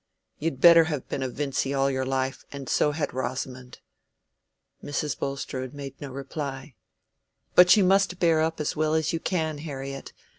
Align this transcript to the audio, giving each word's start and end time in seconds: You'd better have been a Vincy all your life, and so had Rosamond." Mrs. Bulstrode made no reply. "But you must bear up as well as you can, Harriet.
You'd 0.39 0.59
better 0.59 0.85
have 0.85 1.07
been 1.09 1.21
a 1.21 1.29
Vincy 1.29 1.75
all 1.75 1.87
your 1.91 2.07
life, 2.07 2.43
and 2.51 2.67
so 2.67 2.91
had 2.91 3.13
Rosamond." 3.13 3.81
Mrs. 4.83 5.15
Bulstrode 5.19 5.75
made 5.75 6.01
no 6.01 6.09
reply. 6.09 6.73
"But 7.53 7.77
you 7.77 7.83
must 7.83 8.17
bear 8.17 8.41
up 8.41 8.59
as 8.59 8.75
well 8.75 8.95
as 8.95 9.13
you 9.13 9.19
can, 9.19 9.59
Harriet. 9.59 10.11